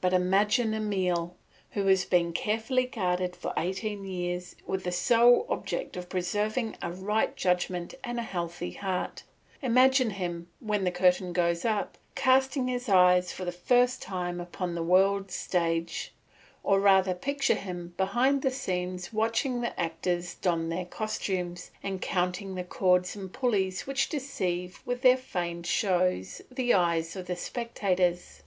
[0.00, 1.36] But imagine my Emile,
[1.70, 6.90] who has been carefully guarded for eighteen years with the sole object of preserving a
[6.90, 9.22] right judgment and a healthy heart,
[9.62, 14.74] imagine him when the curtain goes up casting his eyes for the first time upon
[14.74, 16.12] the world's stage;
[16.64, 22.56] or rather picture him behind the scenes watching the actors don their costumes, and counting
[22.56, 28.42] the cords and pulleys which deceive with their feigned shows the eyes of the spectators.